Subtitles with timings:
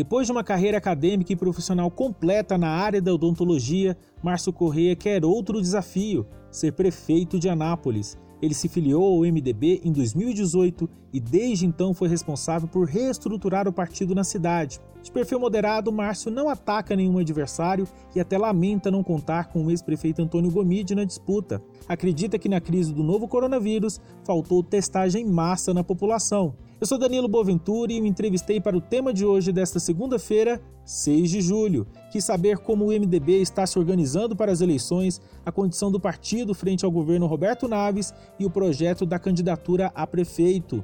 [0.00, 5.26] Depois de uma carreira acadêmica e profissional completa na área da odontologia, Márcio Correia quer
[5.26, 8.16] outro desafio: ser prefeito de Anápolis.
[8.40, 13.72] Ele se filiou ao MDB em 2018 e desde então foi responsável por reestruturar o
[13.74, 14.80] partido na cidade.
[15.02, 17.86] De perfil moderado, Márcio não ataca nenhum adversário
[18.16, 21.60] e até lamenta não contar com o ex-prefeito Antônio Gomide na disputa.
[21.86, 26.54] Acredita que na crise do novo coronavírus faltou testagem em massa na população.
[26.80, 31.28] Eu sou Danilo Boventura e me entrevistei para o tema de hoje desta segunda-feira, 6
[31.30, 31.86] de julho.
[32.10, 36.54] Quis saber como o MDB está se organizando para as eleições, a condição do partido
[36.54, 40.82] frente ao governo Roberto Naves e o projeto da candidatura a prefeito.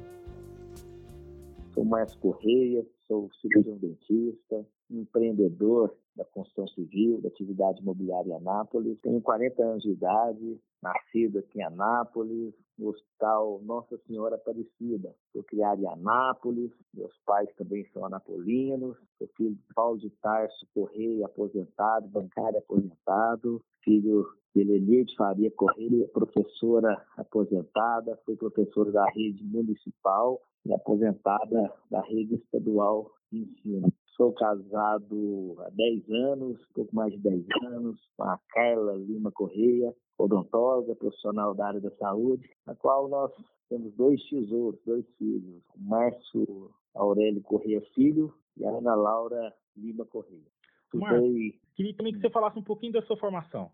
[1.73, 8.99] Sou Márcio Correia, sou cirurgião dentista, empreendedor da construção civil, da atividade imobiliária em Anápolis.
[9.01, 15.13] Tenho 40 anos de idade, nascido aqui em Anápolis, no Hospital Nossa Senhora Aparecida.
[15.33, 18.97] Fui criado em Anápolis, meus pais também são anapolinos.
[19.17, 23.61] Sou filho de Paulo de Tarso Correia, aposentado, bancário aposentado.
[23.83, 28.17] Filho de Lelê de Faria Correia, professora aposentada.
[28.25, 33.91] Fui professora da rede municipal e aposentada da rede estadual de ensino.
[34.17, 39.93] Sou casado há 10 anos, pouco mais de 10 anos, com a Carla Lima Correia,
[40.17, 43.31] odontóloga, profissional da área da saúde, na qual nós
[43.69, 50.03] temos dois tesouros, dois filhos, o Márcio Aurélio Correia Filho e a Ana Laura Lima
[50.05, 50.47] Correia.
[50.85, 51.53] Estudei...
[51.75, 53.69] queria também que você falasse um pouquinho da sua formação.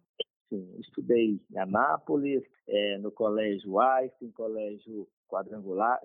[0.50, 6.02] Sim, estudei em Anápolis, é, no Colégio Einstein, Colégio Quadrangular,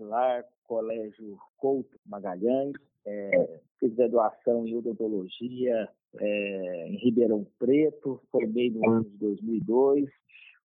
[0.64, 2.77] Colégio Couto Magalhães,
[3.09, 10.11] é, fiz graduação em odontologia é, em Ribeirão Preto, formei no ano de 2002,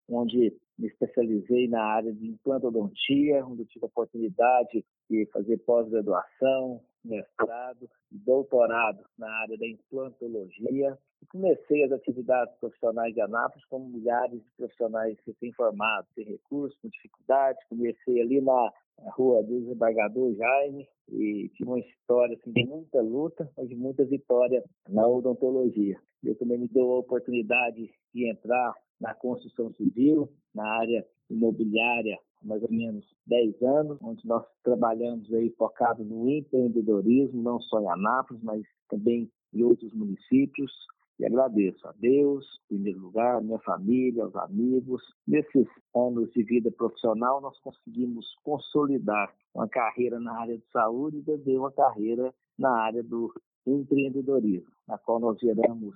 [0.10, 7.90] onde me especializei na área de implantodontia, onde tive a oportunidade de fazer pós-graduação, mestrado
[8.12, 10.98] e doutorado na área da implantologia.
[11.30, 17.64] Comecei as atividades profissionais de Anápolis como milhares de profissionais recém-formados, sem recursos, com dificuldades.
[17.68, 18.72] Comecei ali na
[19.16, 24.06] rua do desembargador Jaime e tive uma história assim, de muita luta, mas de muita
[24.06, 26.00] vitória na odontologia.
[26.24, 32.62] Eu também me deu a oportunidade de entrar na construção civil, na área imobiliária mais
[32.62, 38.44] ou menos 10 anos, onde nós trabalhamos aí focado no empreendedorismo, não só em Anápolis,
[38.44, 40.72] mas também em outros municípios.
[41.20, 45.02] E agradeço a Deus, em primeiro lugar, a minha família, aos amigos.
[45.28, 51.24] Nesses anos de vida profissional, nós conseguimos consolidar uma carreira na área de saúde e
[51.24, 53.34] também uma carreira na área do
[53.66, 55.96] empreendedorismo, na qual nós geramos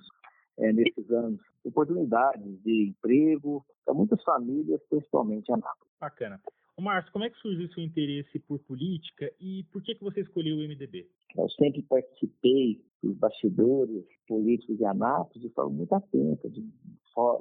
[0.58, 5.92] é, nesses anos oportunidades de emprego para muitas famílias, principalmente em Anápolis.
[6.00, 6.40] Bacana.
[6.78, 10.20] O Márcio, como é que surgiu seu interesse por política e por que, que você
[10.20, 11.08] escolheu o MDB?
[11.36, 16.64] Eu sempre participei dos bastidores políticos de Anápolis de forma muito atenta, de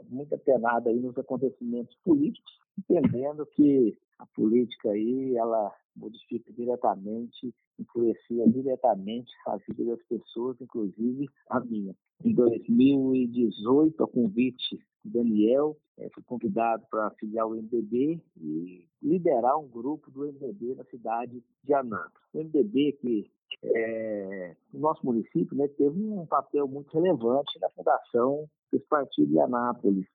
[0.10, 8.48] muito atenada aí nos acontecimentos políticos, entendendo que a política aí, ela modifica diretamente, influencia
[8.48, 11.96] diretamente a vida das pessoas, inclusive a minha.
[12.24, 19.58] Em 2018, a convite do Daniel, é, fui convidado para afiliar o MDB e liderar
[19.60, 22.28] um grupo do MDB na cidade de Anápolis.
[22.34, 23.32] O MDB que
[23.64, 29.40] é, no nosso município né, teve um papel muito relevante na fundação desse partido de
[29.40, 30.06] Anápolis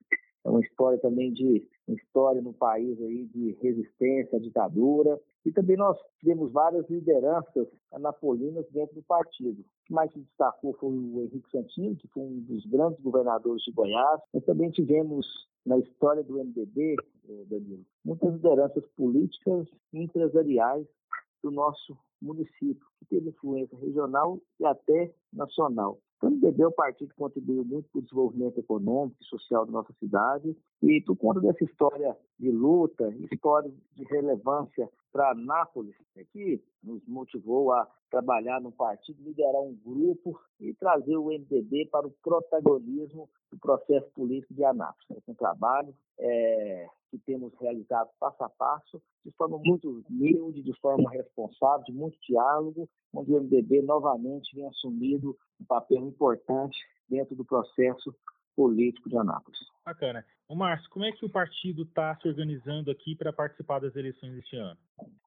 [0.45, 5.19] é uma história também de história no país aí de resistência à ditadura.
[5.45, 9.61] E também nós tivemos várias lideranças anapolinas dentro do partido.
[9.61, 13.61] O que mais se destacou foi o Henrique Santini, que foi um dos grandes governadores
[13.63, 14.21] de Goiás.
[14.33, 15.27] Mas também tivemos
[15.65, 16.95] na história do MDB,
[17.29, 20.87] eh, Danilo, muitas lideranças políticas e empresariais
[21.41, 25.99] do nosso município, que teve influência regional e até nacional.
[26.17, 29.65] Então, o MDB é um partido que contribuiu muito para o desenvolvimento econômico e social
[29.65, 30.55] da nossa cidade.
[30.81, 37.05] E por conta dessa história de luta, história de relevância para Anápolis, é que nos
[37.07, 43.29] motivou a trabalhar no partido, liderar um grupo e trazer o MDB para o protagonismo
[43.51, 45.07] do processo político de Anápolis.
[45.11, 50.73] É um trabalho é, que temos realizado passo a passo, de forma muito humilde, de
[50.79, 57.35] forma responsável, de muito diálogo, onde o MDB novamente vem assumindo um papel importante dentro
[57.35, 58.13] do processo
[58.55, 59.59] político de Anápolis.
[59.85, 60.25] Bacana.
[60.47, 64.35] O Márcio, como é que o partido está se organizando aqui para participar das eleições
[64.35, 64.77] deste ano?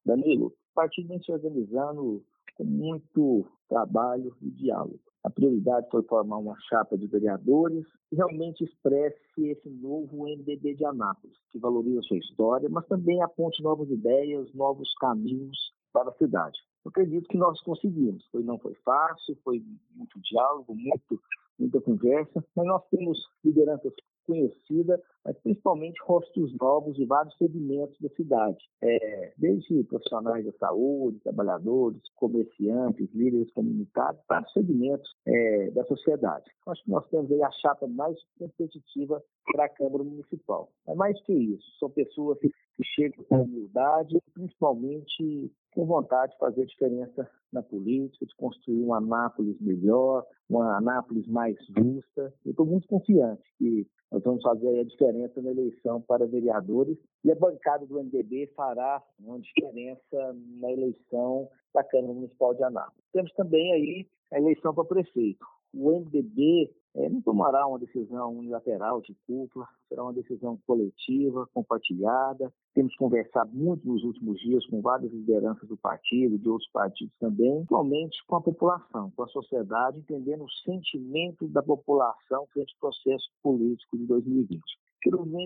[0.04, 2.24] Danilo, o partido vem se organizando
[2.56, 5.00] com muito trabalho e diálogo.
[5.24, 10.84] A prioridade foi formar uma chapa de vereadores que realmente expresse esse novo MDB de
[10.84, 15.58] Anápolis, que valoriza a sua história, mas também aponte novas ideias, novos caminhos
[15.92, 16.56] para a cidade.
[16.86, 18.24] Eu acredito que nós conseguimos.
[18.30, 19.60] Foi, não foi fácil, foi
[19.96, 21.20] muito diálogo, muito,
[21.58, 23.92] muita conversa, mas nós temos lideranças
[24.24, 31.20] conhecida, mas principalmente rostos novos de vários segmentos da cidade, é, desde profissionais da saúde,
[31.20, 36.44] trabalhadores, comerciantes, líderes comunitários, vários segmentos é, da sociedade.
[36.60, 39.22] Então, acho que nós temos aí a chapa mais competitiva
[39.52, 40.70] para a Câmara Municipal.
[40.88, 42.38] É mais que isso, são pessoas
[42.76, 48.98] que chegam com humildade, principalmente com vontade de fazer diferença na política, de construir uma
[48.98, 52.32] Anápolis melhor, uma Anápolis mais justa.
[52.44, 57.30] Eu estou muito confiante que nós vamos fazer a diferença na eleição para vereadores e
[57.30, 63.04] a bancada do MDB fará uma diferença na eleição da Câmara Municipal de Anápolis.
[63.12, 65.44] Temos também aí a eleição para prefeito.
[65.74, 72.52] O MDB é, não tomará uma decisão unilateral de cúpula, será uma decisão coletiva, compartilhada.
[72.74, 77.56] Temos conversado muito nos últimos dias com várias lideranças do partido, de outros partidos também,
[77.56, 83.30] principalmente com a população, com a sociedade, entendendo o sentimento da população frente ao processo
[83.42, 84.62] político de 2020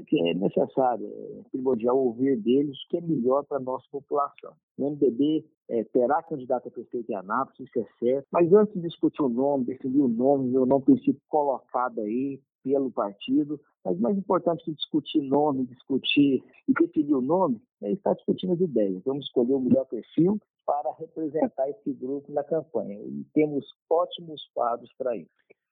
[0.06, 4.52] que é necessário, é primordial ouvir deles o que é melhor para a nossa população.
[4.78, 8.80] O MDB é, terá candidato a prefeito em Anápolis, isso é certo, mas antes de
[8.80, 13.98] discutir o nome, definir o nome, o nome tem sido colocado aí pelo partido, mas
[13.98, 19.02] mais importante que discutir nome, discutir e definir o nome, é estar discutindo as ideias.
[19.04, 22.98] Vamos escolher o melhor perfil para representar esse grupo na campanha.
[23.00, 25.30] E temos ótimos quadros para isso.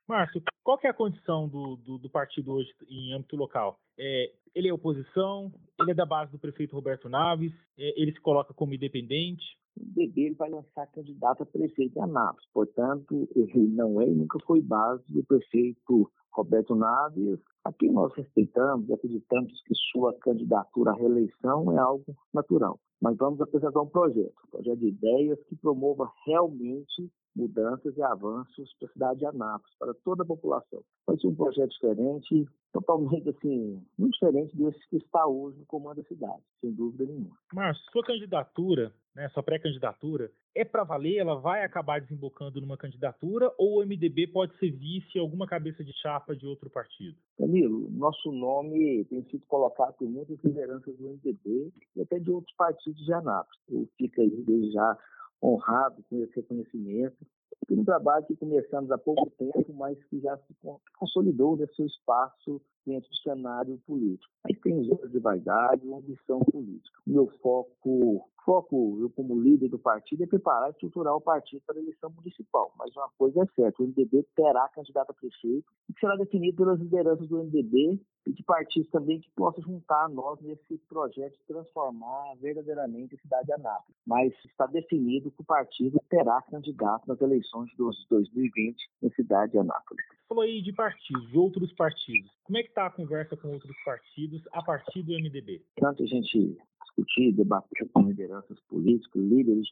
[0.09, 3.79] Márcio, qual é a condição do, do, do, partido hoje em âmbito local?
[3.99, 8.21] É, ele é oposição, ele é da base do prefeito Roberto Naves, é, ele se
[8.21, 9.45] coloca como independente?
[9.77, 14.39] O BB ele vai lançar candidato a prefeito de Anápolis, portanto, ele não é nunca
[14.47, 20.93] foi base do prefeito Roberto Naves, a quem nós respeitamos e acreditamos que sua candidatura
[20.93, 22.81] à reeleição é algo natural.
[23.01, 28.75] Mas vamos apresentar um projeto, um projeto de ideias que promova realmente mudanças e avanços
[28.79, 30.83] para a cidade de Anápolis, para toda a população.
[31.07, 36.03] Vai ser um projeto diferente, totalmente assim, muito diferente desse que está hoje no comando
[36.03, 37.37] da cidade, sem dúvida nenhuma.
[37.55, 41.19] Márcio, sua candidatura, né, sua pré-candidatura, é para valer?
[41.19, 45.93] Ela vai acabar desembocando numa candidatura ou o MDB pode ser vice alguma cabeça de
[46.01, 47.17] chapa de outro partido?
[47.39, 52.55] Danilo, nosso nome tem sido colocado por muitas lideranças do MDB e até de outros
[52.57, 53.61] partidos de Anápolis.
[53.69, 54.99] Eu fico aí desde já
[55.43, 57.27] honrado com esse reconhecimento.
[57.71, 60.55] Um trabalho que começamos há pouco tempo, mas que já se
[60.99, 64.33] consolidou nesse seu espaço dentro do cenário político.
[64.47, 66.99] Aí tem zonas de vaidade e ambição política.
[67.07, 71.77] Meu foco, foco, eu como líder do partido, é preparar e estruturar o partido para
[71.77, 72.73] a eleição municipal.
[72.79, 76.81] Mas uma coisa é certa, o MDB terá candidato a prefeito e será definido pelas
[76.81, 81.45] lideranças do MDB e de partidos também que possam juntar a nós nesse projeto de
[81.47, 83.97] transformar verdadeiramente a cidade de Anápolis.
[84.07, 87.77] Mas está definido que o partido terá candidato nas eleições de
[88.09, 90.05] 2020 na cidade de Anápolis.
[90.29, 92.31] Falou aí de partidos, de outros partidos.
[92.45, 95.63] Como é que está a conversa com outros partidos a partir do MDB?
[95.77, 99.67] Tanto a gente discutir, debater com lideranças políticas, líderes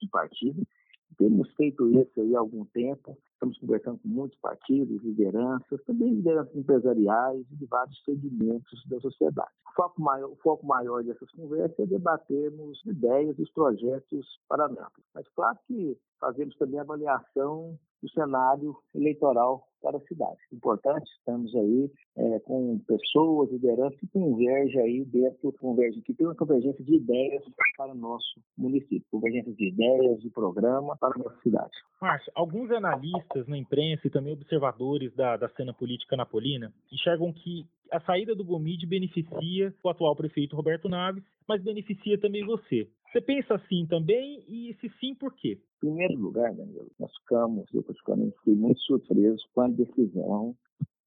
[0.00, 0.66] de partido,
[1.16, 6.54] temos feito isso aí há algum tempo, estamos conversando com muitos partidos, lideranças, também lideranças
[6.54, 9.50] empresariais e de vários segmentos da sociedade.
[9.66, 14.66] O foco maior, o foco maior dessas conversas é debatermos ideias e os projetos para
[14.66, 15.08] Anápolis.
[15.14, 20.38] Mas claro que fazemos também avaliação do cenário eleitoral para a cidade.
[20.52, 26.34] Importante, estamos aí é, com pessoas, lideranças que convergem aí dentro, convergem, que tem uma
[26.34, 27.42] convergência de ideias
[27.76, 31.70] para o nosso município, convergência de ideias, de programa para a nossa cidade.
[32.00, 37.66] Márcio, alguns analistas na imprensa e também observadores da, da cena política napolina enxergam que
[37.90, 42.88] a saída do Gomide beneficia o atual prefeito Roberto Naves, mas beneficia também você.
[43.10, 44.44] Você pensa assim também?
[44.48, 45.58] E se sim, por quê?
[45.76, 50.54] Em primeiro lugar, Danilo, nós ficamos, eu particularmente fiquei muito surpreso com a decisão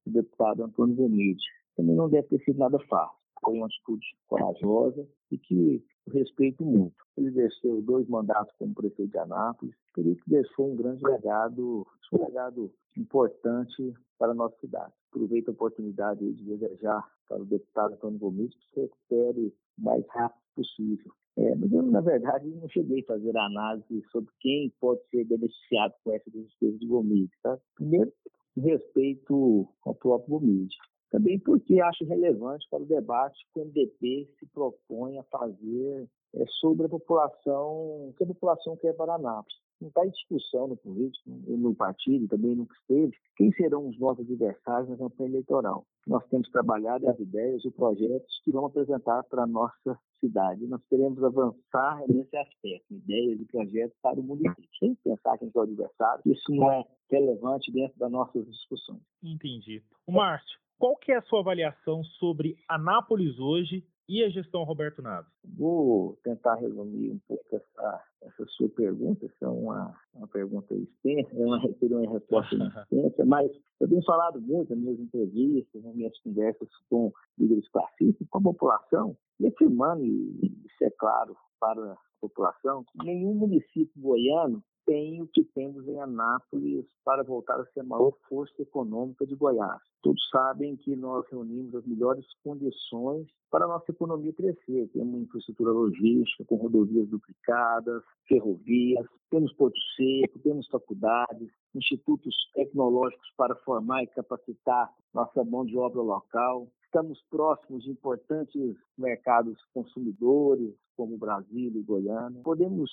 [0.05, 1.43] do deputado Antônio Gomide.
[1.77, 3.22] Também não deve ter sido nada fácil.
[3.43, 6.95] Foi uma atitude corajosa e que respeito muito.
[7.17, 12.71] Ele exerceu dois mandatos como prefeito de Anápolis, ele deixou um grande legado, um legado
[12.97, 14.93] importante para a nossa cidade.
[15.11, 20.05] Aproveito a oportunidade de desejar para o deputado Antônio Gomide que se recupere o mais
[20.09, 21.11] rápido possível.
[21.35, 25.93] É, mas eu, na verdade, não cheguei a fazer análise sobre quem pode ser beneficiado
[26.03, 27.31] com essa despesa de Gomide.
[27.41, 27.57] Tá?
[27.75, 28.13] Primeiro,
[28.55, 30.75] respeito ao próprio Gomide.
[31.13, 36.43] Também porque acho relevante para o debate que o MDP se propõe a fazer é,
[36.59, 39.55] sobre a população, que a população quer para Anápolis.
[39.79, 44.25] não está em discussão no político, no partido, também nunca esteve, quem serão os nossos
[44.25, 45.85] adversários na campanha eleitoral.
[46.07, 50.65] Nós temos trabalhado as ideias e projetos que vamos apresentar para a nossa cidade.
[50.65, 55.59] Nós queremos avançar nesse aspecto, ideias e projetos para o município, sem pensar quem é
[55.59, 56.23] o adversário.
[56.25, 59.03] Isso não é relevante dentro das nossas discussões.
[59.21, 59.83] Entendi.
[60.07, 65.01] O Márcio, qual que é a sua avaliação sobre Anápolis hoje e a gestão Roberto
[65.01, 65.31] Naves?
[65.57, 71.29] Vou tentar resumir um pouco essa, essa sua pergunta, essa é uma, uma pergunta extensa,
[71.31, 72.53] é uma, uma resposta
[72.91, 73.49] extensa, mas
[73.79, 78.41] eu tenho falado muito nas minhas entrevistas, nas minhas conversas com líderes classistas, com a
[78.41, 85.21] população, e afirmando, e isso é claro para a população, que nenhum município goiano tem
[85.21, 89.81] o que temos em Anápolis para voltar a ser a maior força econômica de Goiás.
[90.01, 94.89] Todos sabem que nós reunimos as melhores condições para a nossa economia crescer.
[94.89, 103.55] Temos infraestrutura logística, com rodovias duplicadas, ferrovias, temos Porto Seco, temos faculdades, institutos tecnológicos para
[103.57, 106.67] formar e capacitar nossa mão de obra local.
[106.85, 112.41] Estamos próximos de importantes mercados consumidores, como Brasília e Goiânia.
[112.43, 112.91] Podemos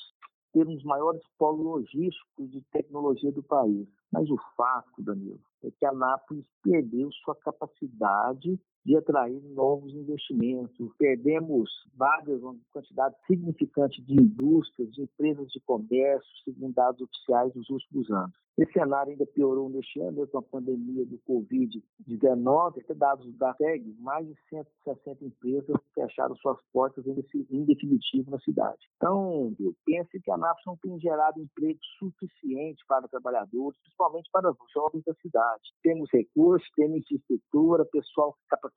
[0.52, 3.88] ter um dos maiores polos logísticos de tecnologia do país.
[4.12, 10.92] Mas o fato, Danilo, é que a Nápoles perdeu sua capacidade de atrair novos investimentos.
[10.99, 17.68] Perdemos várias, uma quantidade significante de indústrias, de empresas de comércio, segundo dados oficiais dos
[17.70, 18.34] últimos anos.
[18.58, 23.94] Esse cenário ainda piorou neste ano, com a pandemia do Covid-19, até dados da TEG,
[23.99, 28.78] mais de 160 empresas fecharam suas portas em definitivo na cidade.
[28.96, 34.50] Então, eu penso que a NAPS não tem gerado emprego suficiente para trabalhadores, principalmente para
[34.50, 35.62] os jovens da cidade.
[35.82, 38.69] Temos recursos, temos infraestrutura, pessoal capacitado,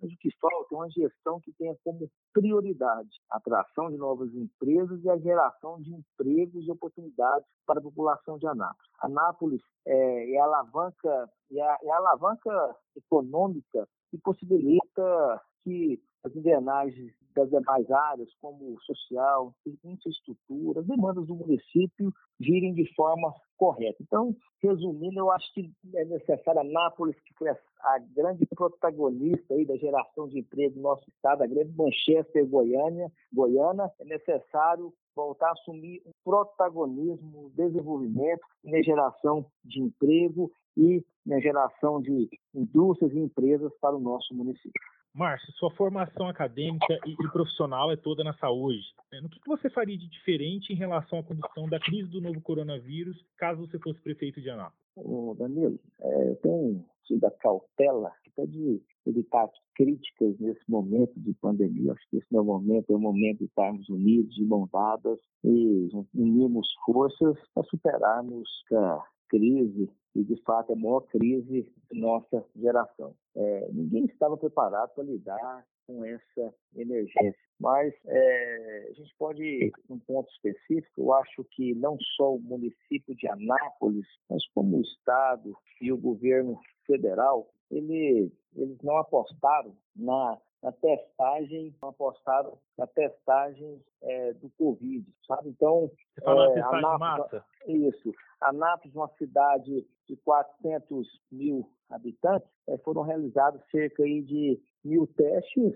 [0.00, 4.32] mas o que falta é uma gestão que tenha como prioridade a atração de novas
[4.34, 8.90] empresas e a geração de empregos e oportunidades para a população de Anápolis.
[9.00, 16.34] Anápolis é, é a alavanca, é a, é a alavanca econômica que possibilita que as
[16.34, 23.98] engrenagens das demais áreas, como social, infraestrutura, as demandas do município girem de forma correta.
[24.00, 29.64] Então, resumindo, eu acho que é necessário a Nápoles, que foi a, grande protagonista aí
[29.66, 35.48] da geração de emprego no nosso estado, a grande Manchester Goiânia, Goiana, é necessário voltar
[35.48, 43.12] a assumir um protagonismo no desenvolvimento na geração de emprego e na geração de indústrias
[43.12, 44.80] e empresas para o nosso município.
[45.18, 48.84] Márcio, sua formação acadêmica e, e, profissional é toda na saúde.
[49.12, 52.40] É, no que, você faria de diferente em relação à condução da crise do novo
[52.40, 54.78] coronavírus, caso você fosse prefeito de Anápolis?
[54.94, 61.34] Ô, Danilo, é, eu tenho tido a cautela até de evitar críticas nesse momento de
[61.34, 61.92] pandemia.
[61.92, 65.18] Acho que esse é o momento, é o momento de estarmos unidos, de mãos dadas
[65.42, 72.44] e unirmos forças para superarmos a crise e, de fato, a maior crise de nossa
[72.56, 73.14] geração.
[73.36, 77.34] É, ninguém estava preparado para lidar com essa emergência.
[77.58, 83.14] Mas é, a gente pode, num ponto específico, eu acho que não só o município
[83.16, 90.38] de Anápolis, mas como o Estado e o governo federal, ele, eles não apostaram na
[90.62, 95.50] na testagem, apostaram na testagem é, do Covid, sabe?
[95.50, 97.42] Então, Você fala é, Anápolis?
[97.66, 98.12] Isso.
[98.40, 105.74] Anápolis, uma cidade de 400 mil habitantes, é, foram realizados cerca aí de mil testes,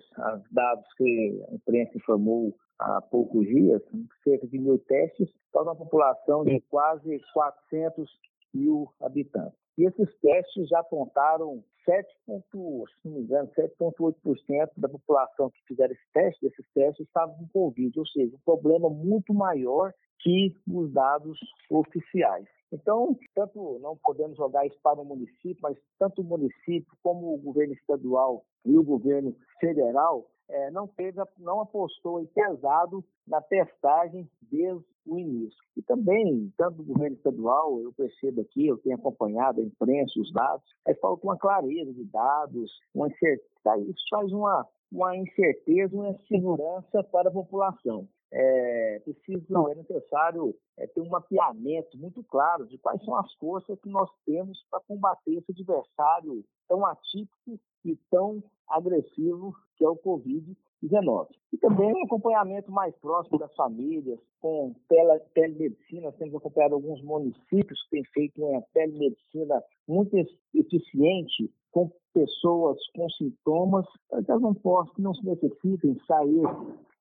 [0.50, 3.82] dados que a imprensa informou há poucos dias,
[4.24, 8.10] cerca de mil testes, para uma população de quase 400
[8.54, 9.61] mil habitantes.
[9.78, 17.32] E esses testes já apontaram 7,8% da população que fizeram esse teste, desses testes, estava
[17.32, 21.38] com Covid, ou seja, um problema muito maior que os dados
[21.70, 22.46] oficiais.
[22.72, 27.38] Então, tanto não podemos jogar isso para o município, mas tanto o município como o
[27.38, 34.84] governo estadual e o governo federal é, não, teve, não apostou pesado na testagem desde
[35.06, 35.58] o início.
[35.76, 40.32] E também, tanto do governo estadual, eu percebo aqui, eu tenho acompanhado a imprensa, os
[40.32, 43.50] dados, é falta uma clareza de dados, uma incerteza,
[43.88, 48.06] isso faz uma, uma incerteza, uma insegurança para a população.
[48.34, 53.78] É, preciso, é necessário é, ter um mapeamento muito claro de quais são as forças
[53.80, 59.96] que nós temos para combater esse adversário tão atípico e tão agressivo que é o
[59.96, 61.28] Covid-19.
[61.52, 66.06] E também um acompanhamento mais próximo das famílias, com tele, telemedicina.
[66.06, 70.16] Nós temos acompanhado alguns municípios que têm feito uma telemedicina muito
[70.54, 73.86] eficiente com pessoas com sintomas,
[74.24, 76.42] que elas não possam, que não se necessitem sair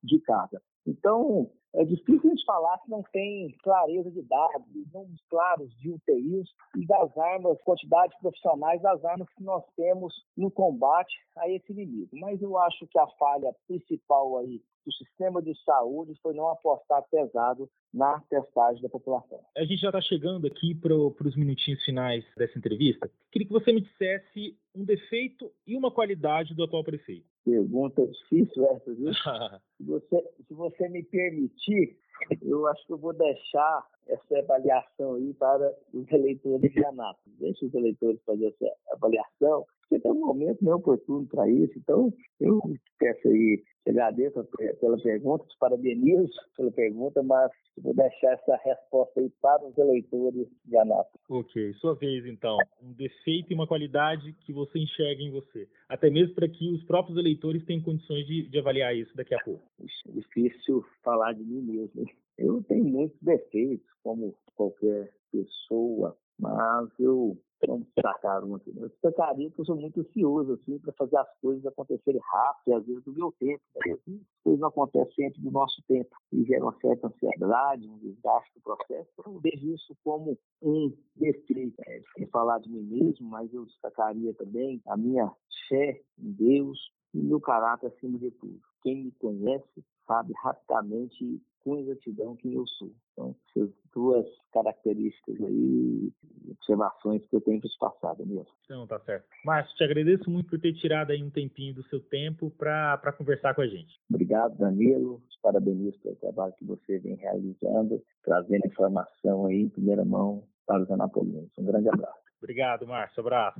[0.04, 0.62] de casa.
[0.88, 5.92] Então, É difícil a gente falar que não tem clareza de dados, números claros de
[5.92, 11.72] UTIs e das armas, quantidade profissionais das armas que nós temos no combate a esse
[11.72, 12.10] inimigo.
[12.14, 17.04] Mas eu acho que a falha principal aí do sistema de saúde foi não apostar
[17.10, 19.40] pesado na testagem da população.
[19.56, 23.10] A gente já está chegando aqui para os minutinhos finais dessa entrevista.
[23.32, 27.26] Queria que você me dissesse um defeito e uma qualidade do atual prefeito.
[27.44, 29.12] Pergunta difícil essa, viu?
[29.78, 31.98] se, você, se você me permitir,
[32.42, 37.38] eu acho que eu vou deixar essa avaliação aí para os eleitores de Anápolis.
[37.40, 41.74] Deixe os eleitores fazer essa avaliação, porque tem um momento meio oportuno para isso.
[41.78, 42.60] Então, eu
[43.00, 44.44] peço aí, agradeço
[44.80, 50.48] pela pergunta, te parabenizo pela pergunta, mas vou deixar essa resposta aí para os eleitores
[50.66, 51.22] de Anápolis.
[51.30, 52.58] Ok, sua vez então.
[52.82, 55.68] Um defeito e uma qualidade que você enxerga em você.
[55.90, 59.44] Até mesmo para que os próprios eleitores tenham condições de, de avaliar isso daqui a
[59.44, 59.64] pouco.
[60.08, 62.06] Difícil falar de mim mesmo.
[62.42, 68.74] Eu tenho muitos defeitos, como qualquer pessoa, mas eu vamos destacar um aqui.
[68.76, 72.86] Eu destacaria que eu sou muito ansioso, assim, para fazer as coisas acontecerem rápido, às
[72.88, 73.62] vezes do meu tempo.
[73.86, 73.94] Né?
[73.94, 78.52] As coisas não acontecem sempre do nosso tempo e gera uma certa ansiedade, um desgaste
[78.56, 79.10] do processo.
[79.24, 81.80] Eu vejo isso como um defeito.
[81.86, 85.32] É, sem falar de mim mesmo, mas eu destacaria também a minha
[85.70, 86.80] fé em Deus
[87.14, 88.60] e meu caráter acima de tudo.
[88.84, 92.92] Quem me conhece sabe rapidamente com exatidão quem eu sou.
[93.14, 96.12] Então, essas duas características aí,
[96.50, 98.48] observações que eu tenho que te passar, Danilo.
[98.66, 99.28] Então, tá certo.
[99.46, 103.54] Márcio, te agradeço muito por ter tirado aí um tempinho do seu tempo para conversar
[103.54, 104.00] com a gente.
[104.10, 105.22] Obrigado, Danilo.
[105.42, 110.92] Parabenizo pelo trabalho que você vem realizando, trazendo informação aí em primeira mão para os
[110.92, 111.50] anapolinos.
[111.58, 112.20] Um grande abraço.
[112.38, 113.22] Obrigado, Márcio.
[113.22, 113.60] Abraço.